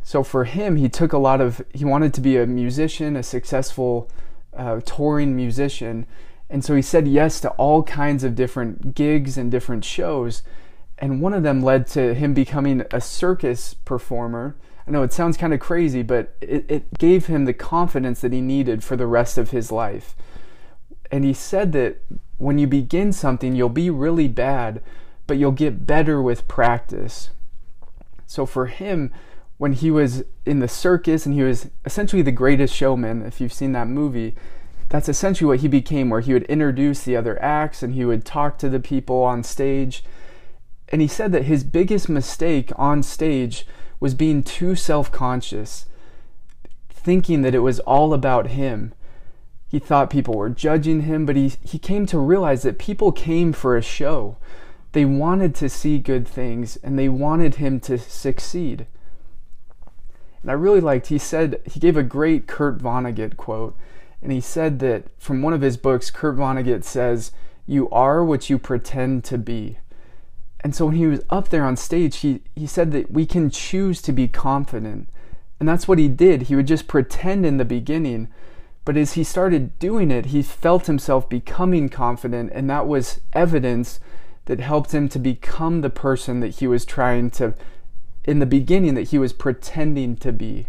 So 0.04 0.22
for 0.22 0.44
him, 0.44 0.76
he 0.76 0.88
took 0.88 1.12
a 1.12 1.18
lot 1.18 1.40
of, 1.40 1.64
he 1.74 1.84
wanted 1.84 2.14
to 2.14 2.20
be 2.20 2.36
a 2.36 2.46
musician, 2.46 3.16
a 3.16 3.24
successful 3.24 4.08
uh, 4.54 4.80
touring 4.84 5.34
musician. 5.34 6.06
And 6.48 6.64
so 6.64 6.76
he 6.76 6.82
said 6.82 7.08
yes 7.08 7.40
to 7.40 7.50
all 7.52 7.82
kinds 7.82 8.22
of 8.22 8.36
different 8.36 8.94
gigs 8.94 9.36
and 9.36 9.50
different 9.50 9.84
shows. 9.84 10.42
And 10.98 11.20
one 11.20 11.34
of 11.34 11.42
them 11.42 11.62
led 11.62 11.88
to 11.88 12.14
him 12.14 12.34
becoming 12.34 12.84
a 12.92 13.00
circus 13.00 13.74
performer. 13.74 14.54
I 14.86 14.90
know 14.92 15.02
it 15.02 15.12
sounds 15.12 15.36
kind 15.36 15.52
of 15.52 15.58
crazy, 15.58 16.02
but 16.02 16.36
it, 16.40 16.70
it 16.70 16.98
gave 16.98 17.26
him 17.26 17.46
the 17.46 17.52
confidence 17.52 18.20
that 18.20 18.32
he 18.32 18.40
needed 18.40 18.84
for 18.84 18.94
the 18.94 19.06
rest 19.06 19.38
of 19.38 19.50
his 19.50 19.72
life. 19.72 20.14
And 21.10 21.24
he 21.24 21.32
said 21.32 21.72
that 21.72 21.96
when 22.36 22.58
you 22.58 22.66
begin 22.66 23.12
something, 23.12 23.56
you'll 23.56 23.70
be 23.70 23.90
really 23.90 24.28
bad, 24.28 24.82
but 25.26 25.38
you'll 25.38 25.52
get 25.52 25.86
better 25.86 26.22
with 26.22 26.48
practice. 26.48 27.30
So 28.26 28.46
for 28.46 28.66
him, 28.66 29.12
when 29.58 29.72
he 29.72 29.90
was 29.90 30.24
in 30.44 30.60
the 30.60 30.68
circus 30.68 31.24
and 31.24 31.34
he 31.34 31.42
was 31.42 31.70
essentially 31.84 32.22
the 32.22 32.32
greatest 32.32 32.74
showman, 32.74 33.22
if 33.22 33.40
you've 33.40 33.52
seen 33.52 33.72
that 33.72 33.88
movie, 33.88 34.34
that's 34.88 35.08
essentially 35.08 35.48
what 35.48 35.60
he 35.60 35.68
became, 35.68 36.10
where 36.10 36.20
he 36.20 36.32
would 36.32 36.44
introduce 36.44 37.02
the 37.02 37.16
other 37.16 37.40
acts 37.42 37.82
and 37.82 37.94
he 37.94 38.04
would 38.04 38.24
talk 38.24 38.58
to 38.58 38.68
the 38.68 38.80
people 38.80 39.22
on 39.22 39.42
stage. 39.42 40.04
And 40.88 41.00
he 41.00 41.08
said 41.08 41.32
that 41.32 41.44
his 41.44 41.64
biggest 41.64 42.08
mistake 42.08 42.70
on 42.76 43.02
stage 43.02 43.66
was 43.98 44.14
being 44.14 44.42
too 44.42 44.76
self 44.76 45.10
conscious, 45.10 45.86
thinking 46.90 47.42
that 47.42 47.54
it 47.54 47.60
was 47.60 47.80
all 47.80 48.12
about 48.12 48.48
him. 48.48 48.92
He 49.68 49.78
thought 49.80 50.10
people 50.10 50.34
were 50.34 50.50
judging 50.50 51.02
him, 51.02 51.26
but 51.26 51.34
he, 51.34 51.52
he 51.64 51.78
came 51.78 52.06
to 52.06 52.18
realize 52.18 52.62
that 52.62 52.78
people 52.78 53.10
came 53.10 53.52
for 53.52 53.76
a 53.76 53.82
show. 53.82 54.36
They 54.96 55.04
wanted 55.04 55.54
to 55.56 55.68
see 55.68 55.98
good 55.98 56.26
things 56.26 56.76
and 56.76 56.98
they 56.98 57.10
wanted 57.10 57.56
him 57.56 57.80
to 57.80 57.98
succeed. 57.98 58.86
And 60.40 60.50
I 60.50 60.54
really 60.54 60.80
liked, 60.80 61.08
he 61.08 61.18
said, 61.18 61.60
he 61.66 61.78
gave 61.78 61.98
a 61.98 62.02
great 62.02 62.46
Kurt 62.46 62.78
Vonnegut 62.78 63.36
quote. 63.36 63.76
And 64.22 64.32
he 64.32 64.40
said 64.40 64.78
that 64.78 65.04
from 65.18 65.42
one 65.42 65.52
of 65.52 65.60
his 65.60 65.76
books, 65.76 66.10
Kurt 66.10 66.36
Vonnegut 66.36 66.82
says, 66.82 67.30
You 67.66 67.90
are 67.90 68.24
what 68.24 68.48
you 68.48 68.58
pretend 68.58 69.22
to 69.24 69.36
be. 69.36 69.76
And 70.60 70.74
so 70.74 70.86
when 70.86 70.96
he 70.96 71.06
was 71.06 71.20
up 71.28 71.50
there 71.50 71.66
on 71.66 71.76
stage, 71.76 72.16
he, 72.20 72.40
he 72.54 72.66
said 72.66 72.90
that 72.92 73.10
we 73.10 73.26
can 73.26 73.50
choose 73.50 74.00
to 74.00 74.12
be 74.12 74.28
confident. 74.28 75.10
And 75.60 75.68
that's 75.68 75.86
what 75.86 75.98
he 75.98 76.08
did. 76.08 76.44
He 76.44 76.56
would 76.56 76.66
just 76.66 76.88
pretend 76.88 77.44
in 77.44 77.58
the 77.58 77.66
beginning. 77.66 78.28
But 78.86 78.96
as 78.96 79.12
he 79.12 79.24
started 79.24 79.78
doing 79.78 80.10
it, 80.10 80.26
he 80.26 80.40
felt 80.40 80.86
himself 80.86 81.28
becoming 81.28 81.90
confident. 81.90 82.50
And 82.54 82.70
that 82.70 82.86
was 82.86 83.20
evidence 83.34 84.00
that 84.46 84.60
helped 84.60 84.92
him 84.92 85.08
to 85.10 85.18
become 85.18 85.80
the 85.80 85.90
person 85.90 86.40
that 86.40 86.56
he 86.56 86.66
was 86.66 86.84
trying 86.84 87.30
to 87.30 87.54
in 88.24 88.38
the 88.40 88.46
beginning 88.46 88.94
that 88.94 89.10
he 89.10 89.18
was 89.18 89.32
pretending 89.32 90.16
to 90.16 90.32
be. 90.32 90.66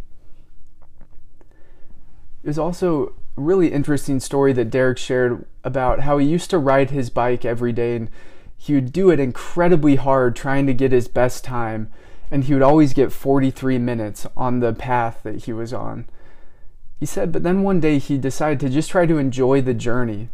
It 2.44 2.48
was 2.48 2.60
also 2.60 3.16
a 3.38 3.42
really 3.42 3.72
interesting 3.72 4.20
story 4.20 4.54
that 4.54 4.70
Derek 4.70 4.98
shared 4.98 5.46
about 5.64 6.02
how 6.02 6.18
he 6.18 6.28
used 6.28 6.50
to 6.52 6.58
ride 6.58 6.92
his 6.92 7.10
bike 7.10 7.44
every 7.44 7.74
day 7.74 7.96
and 7.96 8.10
he 8.56 8.74
would 8.74 8.92
do 8.92 9.10
it 9.10 9.20
incredibly 9.20 9.96
hard 9.96 10.36
trying 10.36 10.68
to 10.68 10.74
get 10.74 10.92
his 10.92 11.08
best 11.08 11.44
time 11.44 11.92
and 12.30 12.44
he 12.44 12.54
would 12.54 12.64
always 12.64 12.94
get 12.94 13.12
43 13.12 13.78
minutes 13.78 14.28
on 14.36 14.60
the 14.60 14.74
path 14.74 15.22
that 15.24 15.46
he 15.46 15.54
was 15.54 15.74
on. 15.74 16.06
He 17.00 17.06
said, 17.06 17.32
but 17.32 17.44
then 17.44 17.64
one 17.64 17.80
day 17.80 18.00
he 18.00 18.18
decided 18.18 18.60
to 18.62 18.70
just 18.70 18.90
try 18.90 19.06
to 19.06 19.18
enjoy 19.18 19.62
the 19.62 19.74
journey. 19.74 20.30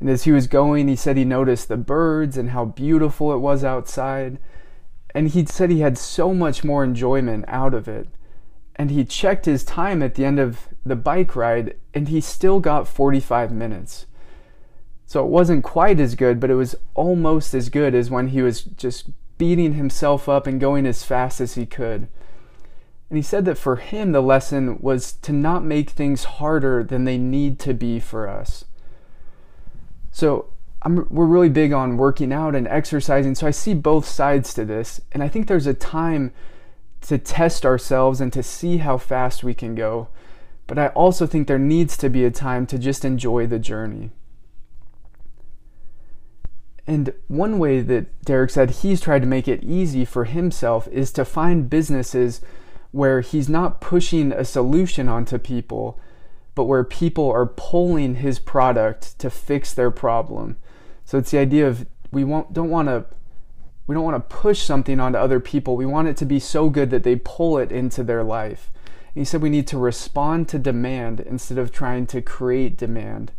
And 0.00 0.10
as 0.10 0.24
he 0.24 0.32
was 0.32 0.46
going, 0.46 0.88
he 0.88 0.96
said 0.96 1.16
he 1.16 1.24
noticed 1.24 1.68
the 1.68 1.76
birds 1.76 2.36
and 2.36 2.50
how 2.50 2.64
beautiful 2.64 3.32
it 3.32 3.38
was 3.38 3.64
outside. 3.64 4.38
And 5.14 5.28
he 5.28 5.46
said 5.46 5.70
he 5.70 5.80
had 5.80 5.96
so 5.96 6.34
much 6.34 6.64
more 6.64 6.82
enjoyment 6.82 7.44
out 7.48 7.74
of 7.74 7.88
it. 7.88 8.08
And 8.76 8.90
he 8.90 9.04
checked 9.04 9.46
his 9.46 9.64
time 9.64 10.02
at 10.02 10.16
the 10.16 10.24
end 10.24 10.40
of 10.40 10.68
the 10.84 10.96
bike 10.96 11.36
ride, 11.36 11.76
and 11.94 12.08
he 12.08 12.20
still 12.20 12.58
got 12.58 12.88
45 12.88 13.52
minutes. 13.52 14.06
So 15.06 15.24
it 15.24 15.30
wasn't 15.30 15.62
quite 15.62 16.00
as 16.00 16.16
good, 16.16 16.40
but 16.40 16.50
it 16.50 16.56
was 16.56 16.74
almost 16.94 17.54
as 17.54 17.68
good 17.68 17.94
as 17.94 18.10
when 18.10 18.28
he 18.28 18.42
was 18.42 18.62
just 18.62 19.10
beating 19.38 19.74
himself 19.74 20.28
up 20.28 20.46
and 20.46 20.60
going 20.60 20.86
as 20.86 21.04
fast 21.04 21.40
as 21.40 21.54
he 21.54 21.66
could. 21.66 22.08
And 23.10 23.16
he 23.16 23.22
said 23.22 23.44
that 23.44 23.58
for 23.58 23.76
him, 23.76 24.12
the 24.12 24.20
lesson 24.20 24.78
was 24.80 25.12
to 25.12 25.32
not 25.32 25.64
make 25.64 25.90
things 25.90 26.24
harder 26.24 26.82
than 26.82 27.04
they 27.04 27.18
need 27.18 27.58
to 27.60 27.74
be 27.74 28.00
for 28.00 28.28
us. 28.28 28.64
So 30.14 30.46
I'm, 30.82 31.08
we're 31.10 31.26
really 31.26 31.48
big 31.48 31.72
on 31.72 31.96
working 31.96 32.32
out 32.32 32.54
and 32.54 32.68
exercising, 32.68 33.34
so 33.34 33.48
I 33.48 33.50
see 33.50 33.74
both 33.74 34.06
sides 34.06 34.54
to 34.54 34.64
this. 34.64 35.00
And 35.10 35.24
I 35.24 35.28
think 35.28 35.48
there's 35.48 35.66
a 35.66 35.74
time 35.74 36.32
to 37.00 37.18
test 37.18 37.66
ourselves 37.66 38.20
and 38.20 38.32
to 38.32 38.40
see 38.40 38.76
how 38.76 38.96
fast 38.96 39.42
we 39.42 39.54
can 39.54 39.74
go. 39.74 40.06
But 40.68 40.78
I 40.78 40.88
also 40.88 41.26
think 41.26 41.48
there 41.48 41.58
needs 41.58 41.96
to 41.96 42.08
be 42.08 42.24
a 42.24 42.30
time 42.30 42.64
to 42.68 42.78
just 42.78 43.04
enjoy 43.04 43.48
the 43.48 43.58
journey. 43.58 44.12
And 46.86 47.12
one 47.26 47.58
way 47.58 47.80
that 47.80 48.22
Derek 48.22 48.50
said 48.50 48.70
he's 48.70 49.00
tried 49.00 49.22
to 49.22 49.26
make 49.26 49.48
it 49.48 49.64
easy 49.64 50.04
for 50.04 50.26
himself 50.26 50.86
is 50.92 51.10
to 51.14 51.24
find 51.24 51.68
businesses 51.68 52.40
where 52.92 53.20
he's 53.20 53.48
not 53.48 53.80
pushing 53.80 54.30
a 54.30 54.44
solution 54.44 55.08
onto 55.08 55.38
people, 55.38 55.98
but 56.54 56.64
where 56.64 56.84
people 56.84 57.30
are 57.30 57.46
pulling 57.46 58.16
his 58.16 58.38
product 58.38 59.18
to 59.18 59.30
fix 59.30 59.72
their 59.72 59.90
problem. 59.90 60.56
So 61.04 61.18
it's 61.18 61.30
the 61.30 61.38
idea 61.38 61.66
of 61.66 61.86
we 62.10 62.24
want, 62.24 62.52
don't 62.52 62.70
want 62.70 62.88
to 62.88 63.06
we 63.86 63.94
don't 63.94 64.04
want 64.04 64.16
to 64.16 64.36
push 64.36 64.62
something 64.62 64.98
onto 64.98 65.18
other 65.18 65.40
people. 65.40 65.76
We 65.76 65.84
want 65.84 66.08
it 66.08 66.16
to 66.18 66.24
be 66.24 66.40
so 66.40 66.70
good 66.70 66.90
that 66.90 67.02
they 67.02 67.16
pull 67.16 67.58
it 67.58 67.70
into 67.70 68.02
their 68.02 68.24
life. 68.24 68.70
And 69.14 69.20
he 69.20 69.24
said 69.24 69.42
we 69.42 69.50
need 69.50 69.66
to 69.68 69.78
respond 69.78 70.48
to 70.48 70.58
demand 70.58 71.20
instead 71.20 71.58
of 71.58 71.70
trying 71.70 72.06
to 72.08 72.22
create 72.22 72.78
demand. 72.78 73.32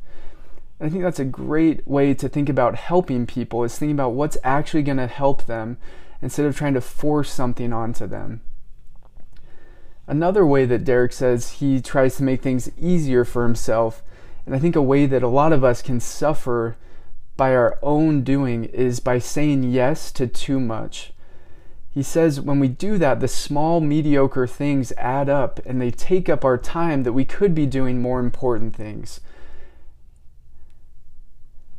And 0.79 0.87
I 0.87 0.91
think 0.91 1.03
that's 1.03 1.19
a 1.19 1.25
great 1.25 1.87
way 1.87 2.13
to 2.13 2.29
think 2.29 2.49
about 2.49 2.75
helping 2.75 3.25
people 3.25 3.63
is 3.63 3.77
thinking 3.77 3.95
about 3.95 4.13
what's 4.13 4.37
actually 4.43 4.83
going 4.83 4.97
to 4.97 5.07
help 5.07 5.45
them 5.45 5.77
instead 6.21 6.45
of 6.45 6.55
trying 6.55 6.73
to 6.75 6.81
force 6.81 7.31
something 7.31 7.73
onto 7.73 8.05
them. 8.05 8.41
Another 10.07 10.45
way 10.45 10.65
that 10.65 10.83
Derek 10.83 11.13
says 11.13 11.53
he 11.53 11.81
tries 11.81 12.17
to 12.17 12.23
make 12.23 12.41
things 12.41 12.69
easier 12.79 13.25
for 13.25 13.43
himself, 13.43 14.03
and 14.45 14.53
I 14.53 14.59
think 14.59 14.75
a 14.75 14.81
way 14.81 15.05
that 15.07 15.23
a 15.23 15.27
lot 15.27 15.51
of 15.51 15.63
us 15.63 15.81
can 15.81 15.99
suffer 15.99 16.77
by 17.37 17.55
our 17.55 17.79
own 17.81 18.23
doing 18.23 18.65
is 18.65 18.99
by 18.99 19.19
saying 19.19 19.63
yes 19.63 20.11
to 20.13 20.27
too 20.27 20.59
much. 20.59 21.11
He 21.89 22.03
says 22.03 22.41
when 22.41 22.59
we 22.59 22.67
do 22.67 22.97
that, 22.97 23.19
the 23.19 23.27
small, 23.27 23.79
mediocre 23.79 24.47
things 24.47 24.91
add 24.97 25.29
up 25.29 25.59
and 25.65 25.81
they 25.81 25.91
take 25.91 26.29
up 26.29 26.45
our 26.45 26.57
time 26.57 27.03
that 27.03 27.13
we 27.13 27.25
could 27.25 27.55
be 27.55 27.65
doing 27.65 28.01
more 28.01 28.19
important 28.19 28.75
things. 28.75 29.21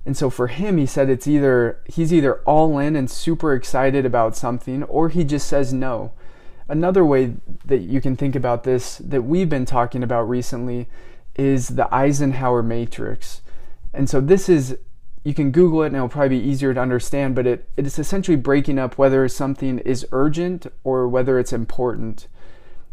And 0.06 0.16
so 0.16 0.30
for 0.30 0.47
him, 0.47 0.78
he 0.78 0.87
said 0.87 1.11
it's 1.11 1.26
either 1.26 1.80
he's 1.87 2.12
either 2.12 2.37
all 2.42 2.78
in 2.78 2.97
and 2.97 3.11
super 3.11 3.52
excited 3.52 4.06
about 4.06 4.37
something, 4.37 4.85
or 4.85 5.09
he 5.09 5.25
just 5.25 5.49
says 5.49 5.73
no. 5.73 6.12
Another 6.68 7.04
way 7.04 7.35
that 7.64 7.78
you 7.78 8.00
can 8.00 8.16
think 8.16 8.35
about 8.35 8.64
this 8.64 8.99
that 8.99 9.23
we've 9.23 9.49
been 9.49 9.64
talking 9.64 10.02
about 10.02 10.28
recently 10.28 10.88
is 11.37 11.68
the 11.68 11.92
Eisenhower 11.94 12.62
matrix. 12.62 13.42
And 13.94 14.11
so 14.11 14.20
this 14.20 14.49
is 14.49 14.76
you 15.23 15.35
can 15.35 15.50
Google 15.50 15.82
it 15.82 15.87
and 15.87 15.96
it'll 15.96 16.08
probably 16.08 16.38
be 16.38 16.49
easier 16.49 16.73
to 16.73 16.80
understand, 16.80 17.35
but 17.35 17.46
it, 17.49 17.68
it 17.76 17.85
is 17.85 17.99
essentially 17.99 18.37
breaking 18.37 18.78
up 18.78 18.96
whether 18.96 19.26
something 19.28 19.80
is 19.80 20.06
urgent 20.12 20.68
or 20.85 21.08
whether 21.08 21.38
it's 21.38 21.52
important. 21.52 22.28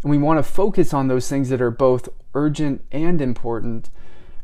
And 0.02 0.10
we 0.10 0.18
want 0.18 0.40
to 0.40 0.44
focus 0.44 0.94
on 0.94 1.08
those 1.08 1.30
things 1.30 1.50
that 1.50 1.62
are 1.62 1.70
both 1.70 2.10
urgent 2.34 2.84
and 2.92 3.22
important, 3.22 3.90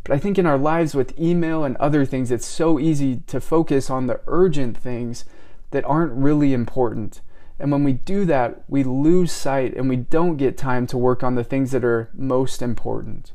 But 0.03 0.15
I 0.15 0.19
think 0.19 0.37
in 0.37 0.45
our 0.45 0.57
lives 0.57 0.95
with 0.95 1.19
email 1.19 1.63
and 1.63 1.77
other 1.77 2.05
things, 2.05 2.31
it's 2.31 2.45
so 2.45 2.79
easy 2.79 3.21
to 3.27 3.39
focus 3.39 3.89
on 3.89 4.07
the 4.07 4.21
urgent 4.27 4.77
things 4.77 5.25
that 5.71 5.85
aren't 5.85 6.13
really 6.13 6.53
important. 6.53 7.21
And 7.59 7.71
when 7.71 7.83
we 7.83 7.93
do 7.93 8.23
that, 8.25 8.63
we 8.69 8.83
lose 8.83 9.31
sight 9.31 9.73
and 9.75 9.89
we 9.89 9.97
don't 9.97 10.37
get 10.37 10.57
time 10.57 10.87
to 10.87 10.97
work 10.97 11.23
on 11.23 11.35
the 11.35 11.43
things 11.43 11.71
that 11.71 11.83
are 11.83 12.09
most 12.13 12.61
important. 12.61 13.33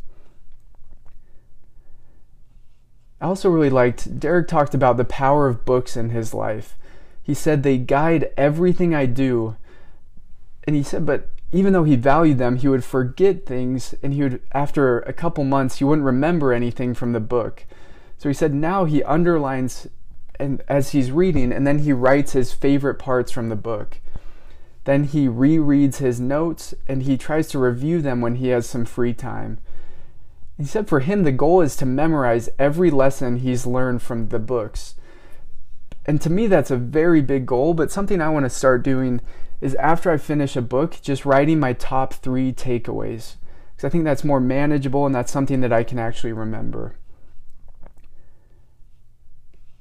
I 3.21 3.27
also 3.27 3.51
really 3.51 3.71
liked, 3.71 4.19
Derek 4.19 4.49
talked 4.49 4.75
about 4.75 4.97
the 4.97 5.05
power 5.05 5.47
of 5.47 5.65
books 5.65 5.97
in 5.97 6.11
his 6.11 6.33
life. 6.33 6.77
He 7.23 7.35
said 7.35 7.63
they 7.63 7.79
guide 7.79 8.31
everything 8.37 8.95
I 8.95 9.07
do. 9.07 9.57
And 10.65 10.75
he 10.75 10.83
said, 10.83 11.05
but 11.05 11.31
even 11.53 11.73
though 11.73 11.85
he 11.85 11.97
valued 11.97 12.39
them, 12.39 12.57
he 12.57 12.69
would 12.69 12.85
forget 12.85 13.47
things 13.47 13.95
and 14.03 14.13
he 14.15 14.23
would, 14.23 14.43
after 14.53 15.01
a 15.01 15.13
couple 15.13 15.45
months, 15.45 15.79
he 15.79 15.85
wouldn't 15.85 16.05
remember 16.05 16.53
anything 16.53 16.95
from 16.95 17.13
the 17.13 17.21
book. 17.21 17.65
So 18.19 18.29
he 18.29 18.35
said 18.35 18.55
now 18.55 18.85
he 18.85 19.03
underlines 19.05 19.87
and 20.39 20.63
as 20.69 20.91
he's 20.91 21.13
reading 21.13 21.53
and 21.53 21.67
then 21.67 21.81
he 21.81 21.93
writes 21.93 22.33
his 22.33 22.53
favorite 22.53 22.99
parts 22.99 23.31
from 23.31 23.51
the 23.51 23.57
book. 23.57 24.01
Then 24.85 25.05
he 25.05 25.29
rereads 25.29 25.97
his 25.97 26.21
notes 26.21 26.75
and 26.87 27.03
he 27.03 27.17
tries 27.17 27.49
to 27.49 27.59
review 27.59 28.03
them 28.03 28.21
when 28.21 28.37
he 28.37 28.49
has 28.49 28.69
some 28.69 28.85
free 28.85 29.15
time. 29.15 29.59
He 30.57 30.65
said 30.65 30.89
for 30.89 31.01
him, 31.01 31.25
the 31.25 31.33
goal 31.33 31.63
is 31.63 31.75
to 31.77 31.87
memorize 31.87 32.49
every 32.59 32.91
lesson 32.91 33.37
he's 33.37 33.67
learned 33.67 34.03
from 34.03 34.29
the 34.29 34.39
books. 34.39 34.95
And 36.07 36.21
to 36.21 36.31
me, 36.31 36.47
that's 36.47 36.71
a 36.71 36.77
very 36.77 37.23
big 37.23 37.47
goal, 37.47 37.75
but 37.75 37.91
something 37.91 38.21
I 38.21 38.29
want 38.29 38.45
to 38.45 38.51
start 38.51 38.85
doing 38.85 39.21
is 39.61 39.75
after 39.77 40.11
I 40.11 40.19
finish 40.19 40.55
a 40.55 40.63
book, 40.63 40.99
just 41.01 41.25
writing 41.25 41.59
my 41.59 41.73
top 41.73 42.13
three 42.13 42.53
takeaways. 42.53 43.37
Because 43.75 43.87
I 43.87 43.89
think 43.89 44.05
that's 44.05 44.23
more 44.23 44.41
manageable 44.41 45.07
and 45.07 45.15
that's 45.15 45.33
something 45.33 45.61
that 45.63 45.73
I 45.73 45.83
can 45.83 45.99
actually 45.99 46.33
remember. 46.33 46.97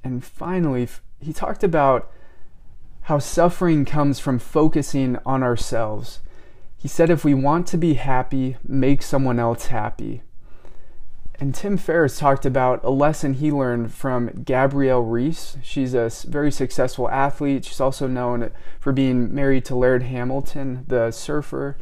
And 0.03 0.23
finally, 0.23 0.87
he 1.19 1.33
talked 1.33 1.63
about 1.63 2.09
how 3.03 3.19
suffering 3.19 3.85
comes 3.85 4.19
from 4.19 4.39
focusing 4.39 5.17
on 5.25 5.43
ourselves. 5.43 6.19
He 6.77 6.87
said, 6.87 7.09
if 7.09 7.23
we 7.23 7.33
want 7.33 7.67
to 7.67 7.77
be 7.77 7.95
happy, 7.95 8.57
make 8.63 9.01
someone 9.01 9.39
else 9.39 9.67
happy. 9.67 10.21
And 11.39 11.53
Tim 11.53 11.77
Ferriss 11.77 12.19
talked 12.19 12.45
about 12.45 12.83
a 12.83 12.89
lesson 12.89 13.33
he 13.33 13.51
learned 13.51 13.91
from 13.93 14.43
Gabrielle 14.43 15.01
Reece. 15.01 15.57
She's 15.61 15.93
a 15.93 16.09
very 16.27 16.51
successful 16.51 17.09
athlete. 17.09 17.65
She's 17.65 17.81
also 17.81 18.07
known 18.07 18.51
for 18.79 18.93
being 18.93 19.33
married 19.33 19.65
to 19.65 19.75
Laird 19.75 20.03
Hamilton, 20.03 20.85
the 20.87 21.11
surfer. 21.11 21.77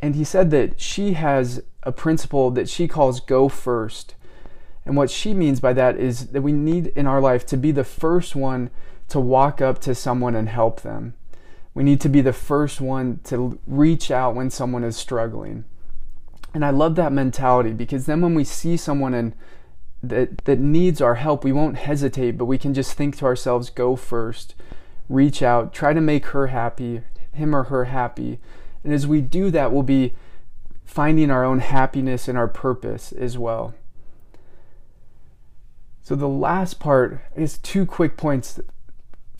And 0.00 0.16
he 0.16 0.24
said 0.24 0.50
that 0.50 0.80
she 0.80 1.12
has 1.12 1.62
a 1.82 1.92
principle 1.92 2.50
that 2.52 2.68
she 2.68 2.88
calls 2.88 3.20
go 3.20 3.48
first. 3.48 4.14
And 4.84 4.96
what 4.96 5.10
she 5.10 5.34
means 5.34 5.60
by 5.60 5.72
that 5.74 5.96
is 5.96 6.28
that 6.28 6.42
we 6.42 6.52
need 6.52 6.88
in 6.88 7.06
our 7.06 7.20
life 7.20 7.46
to 7.46 7.56
be 7.56 7.70
the 7.70 7.84
first 7.84 8.34
one 8.34 8.70
to 9.10 9.20
walk 9.20 9.60
up 9.60 9.80
to 9.80 9.94
someone 9.94 10.34
and 10.34 10.48
help 10.48 10.80
them. 10.80 11.14
We 11.74 11.84
need 11.84 12.00
to 12.00 12.08
be 12.08 12.20
the 12.20 12.32
first 12.32 12.80
one 12.80 13.20
to 13.24 13.58
reach 13.66 14.10
out 14.10 14.34
when 14.34 14.50
someone 14.50 14.84
is 14.84 14.96
struggling. 14.96 15.64
And 16.52 16.64
I 16.64 16.70
love 16.70 16.96
that 16.96 17.12
mentality 17.12 17.72
because 17.72 18.06
then 18.06 18.20
when 18.20 18.34
we 18.34 18.44
see 18.44 18.76
someone 18.76 19.14
and 19.14 19.34
that 20.02 20.38
that 20.46 20.58
needs 20.58 21.00
our 21.00 21.16
help, 21.16 21.44
we 21.44 21.52
won't 21.52 21.76
hesitate, 21.76 22.38
but 22.38 22.46
we 22.46 22.58
can 22.58 22.72
just 22.72 22.94
think 22.94 23.16
to 23.18 23.26
ourselves, 23.26 23.70
go 23.70 23.96
first, 23.96 24.54
reach 25.08 25.42
out, 25.42 25.74
try 25.74 25.92
to 25.92 26.00
make 26.00 26.26
her 26.26 26.48
happy, 26.48 27.02
him 27.32 27.54
or 27.54 27.64
her 27.64 27.84
happy. 27.86 28.38
And 28.82 28.92
as 28.92 29.06
we 29.06 29.20
do 29.20 29.50
that, 29.50 29.72
we'll 29.72 29.82
be 29.82 30.14
finding 30.84 31.30
our 31.30 31.44
own 31.44 31.60
happiness 31.60 32.28
and 32.28 32.38
our 32.38 32.48
purpose 32.48 33.12
as 33.12 33.36
well. 33.36 33.74
So 36.02 36.16
the 36.16 36.28
last 36.28 36.80
part 36.80 37.20
is 37.36 37.58
two 37.58 37.86
quick 37.86 38.16
points 38.16 38.58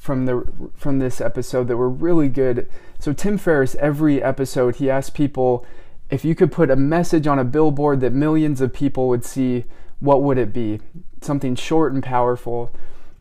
from 0.00 0.24
the 0.24 0.70
from 0.74 0.98
this 0.98 1.20
episode 1.20 1.68
that 1.68 1.76
were 1.76 1.90
really 1.90 2.30
good. 2.30 2.68
So 2.98 3.12
Tim 3.12 3.36
Ferriss, 3.36 3.74
every 3.76 4.22
episode, 4.22 4.76
he 4.76 4.90
asked 4.90 5.12
people 5.14 5.64
if 6.08 6.24
you 6.24 6.34
could 6.34 6.50
put 6.50 6.70
a 6.70 6.76
message 6.76 7.26
on 7.26 7.38
a 7.38 7.44
billboard 7.44 8.00
that 8.00 8.14
millions 8.14 8.62
of 8.62 8.72
people 8.72 9.08
would 9.08 9.24
see, 9.24 9.66
what 10.00 10.22
would 10.22 10.38
it 10.38 10.52
be? 10.52 10.80
Something 11.20 11.54
short 11.54 11.92
and 11.92 12.02
powerful. 12.02 12.72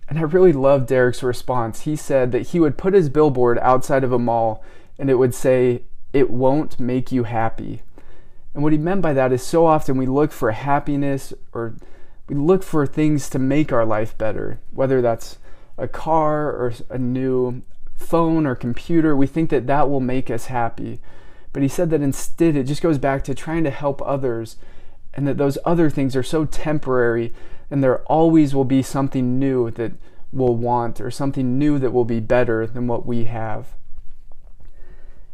And 0.08 0.18
I 0.18 0.22
really 0.22 0.54
loved 0.54 0.88
Derek's 0.88 1.22
response. 1.22 1.82
He 1.82 1.98
said 1.98 2.32
that 2.32 2.48
he 2.48 2.60
would 2.60 2.78
put 2.78 2.96
his 2.96 3.10
billboard 3.10 3.60
outside 3.60 4.04
of 4.06 4.14
a 4.14 4.18
mall 4.18 4.64
and 4.98 5.10
it 5.10 5.16
would 5.16 5.36
say, 5.36 5.84
It 6.14 6.30
won't 6.30 6.80
make 6.80 7.12
you 7.12 7.26
happy. 7.26 7.82
And 8.54 8.64
what 8.64 8.72
he 8.72 8.80
meant 8.80 9.02
by 9.02 9.14
that 9.14 9.34
is 9.34 9.44
so 9.44 9.66
often 9.66 9.98
we 9.98 10.08
look 10.08 10.32
for 10.32 10.52
happiness 10.52 11.34
or 11.54 11.76
we 12.30 12.36
look 12.36 12.64
for 12.64 12.88
things 12.88 13.30
to 13.32 13.38
make 13.38 13.74
our 13.74 13.86
life 13.86 14.18
better, 14.18 14.62
whether 14.72 15.02
that's 15.02 15.38
a 15.80 15.88
car 15.88 16.50
or 16.50 16.74
a 16.90 16.98
new 16.98 17.62
phone 17.96 18.46
or 18.46 18.56
computer, 18.56 19.16
we 19.16 19.28
think 19.28 19.50
that 19.50 19.68
that 19.68 19.90
will 19.90 20.00
make 20.00 20.30
us 20.30 20.46
happy. 20.46 21.00
But 21.52 21.64
he 21.64 21.70
said 21.70 21.90
that 21.90 22.02
instead 22.02 22.56
it 22.56 22.66
just 22.66 22.82
goes 22.82 22.98
back 22.98 23.24
to 23.26 23.36
trying 23.36 23.64
to 23.64 23.72
help 23.72 24.02
others 24.04 24.58
and 25.14 25.28
that 25.28 25.38
those 25.38 25.58
other 25.66 25.90
things 25.90 26.16
are 26.16 26.24
so 26.24 26.46
temporary 26.46 27.34
and 27.70 27.84
there 27.84 28.00
always 28.04 28.56
will 28.56 28.66
be 28.66 28.82
something 28.82 29.40
new 29.40 29.70
that 29.72 29.94
we'll 30.32 30.56
want 30.56 31.02
or 31.02 31.10
something 31.10 31.58
new 31.58 31.80
that 31.80 31.92
will 31.92 32.06
be 32.06 32.20
better 32.20 32.68
than 32.68 32.88
what 32.88 33.06
we 33.06 33.26
have. 33.26 33.74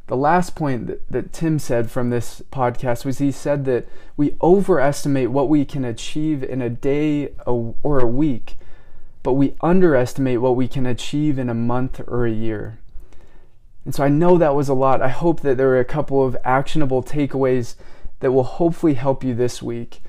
The 0.08 0.16
last 0.16 0.56
point 0.56 0.88
that, 0.88 1.10
that 1.10 1.34
Tim 1.34 1.58
said 1.60 1.90
from 1.90 2.10
this 2.10 2.42
podcast 2.52 3.06
was 3.06 3.18
he 3.18 3.32
said 3.32 3.66
that 3.66 3.88
we 4.16 4.36
overestimate 4.42 5.32
what 5.32 5.50
we 5.50 5.66
can 5.66 5.84
achieve 5.84 6.44
in 6.44 6.62
a 6.62 6.70
day 6.70 7.30
or 7.46 8.00
a 8.00 8.08
week 8.08 8.58
but 9.26 9.34
we 9.34 9.56
underestimate 9.60 10.40
what 10.40 10.56
we 10.56 10.68
can 10.68 10.86
achieve 10.86 11.40
in 11.40 11.50
a 11.50 11.54
month 11.56 12.00
or 12.08 12.28
a 12.28 12.32
year. 12.32 12.78
And 13.84 13.96
so 13.96 14.04
I 14.04 14.08
know 14.08 14.38
that 14.38 14.54
was 14.54 14.70
a 14.70 14.76
lot. 14.76 15.02
I 15.02 15.10
hope 15.10 15.42
that 15.42 15.58
there 15.58 15.70
are 15.70 15.80
a 15.80 15.84
couple 15.84 16.24
of 16.24 16.38
actionable 16.46 17.02
takeaways 17.02 17.74
that 18.20 18.32
will 18.32 18.44
hopefully 18.44 18.94
help 18.94 19.24
you 19.24 19.34
this 19.34 19.64
week. 19.64 20.04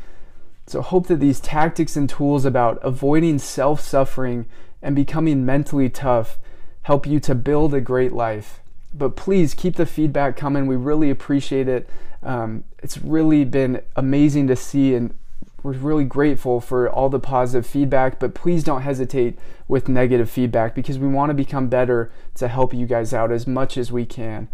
So 0.66 0.82
hope 0.82 1.06
that 1.06 1.18
these 1.18 1.40
tactics 1.40 1.96
and 1.96 2.10
tools 2.10 2.44
about 2.44 2.78
avoiding 2.82 3.38
self-suffering 3.38 4.44
and 4.82 4.94
becoming 4.94 5.46
mentally 5.46 5.88
tough 5.88 6.36
help 6.82 7.06
you 7.06 7.18
to 7.20 7.34
build 7.34 7.72
a 7.72 7.80
great 7.80 8.12
life. 8.12 8.60
But 8.92 9.16
please 9.16 9.54
keep 9.54 9.76
the 9.76 9.86
feedback 9.86 10.36
coming. 10.36 10.66
We 10.66 10.76
really 10.76 11.08
appreciate 11.08 11.68
it. 11.68 11.88
Um, 12.22 12.64
it's 12.82 12.98
really 12.98 13.46
been 13.46 13.80
amazing 13.96 14.46
to 14.48 14.56
see 14.56 14.94
and 14.94 15.14
we're 15.66 15.72
really 15.72 16.04
grateful 16.04 16.60
for 16.60 16.88
all 16.88 17.08
the 17.08 17.18
positive 17.18 17.66
feedback, 17.66 18.20
but 18.20 18.34
please 18.34 18.62
don't 18.62 18.82
hesitate 18.82 19.36
with 19.66 19.88
negative 19.88 20.30
feedback 20.30 20.76
because 20.76 20.96
we 20.96 21.08
want 21.08 21.30
to 21.30 21.34
become 21.34 21.66
better 21.66 22.12
to 22.36 22.46
help 22.46 22.72
you 22.72 22.86
guys 22.86 23.12
out 23.12 23.32
as 23.32 23.48
much 23.48 23.76
as 23.76 23.90
we 23.90 24.06
can. 24.06 24.46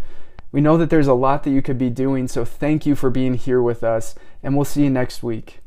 We 0.52 0.62
know 0.62 0.78
that 0.78 0.88
there's 0.88 1.06
a 1.06 1.12
lot 1.12 1.44
that 1.44 1.50
you 1.50 1.60
could 1.60 1.76
be 1.76 1.90
doing, 1.90 2.28
so 2.28 2.46
thank 2.46 2.86
you 2.86 2.94
for 2.94 3.10
being 3.10 3.34
here 3.34 3.60
with 3.60 3.84
us, 3.84 4.14
and 4.42 4.56
we'll 4.56 4.64
see 4.64 4.84
you 4.84 4.90
next 4.90 5.22
week. 5.22 5.61